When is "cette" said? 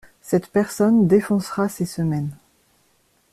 0.23-0.47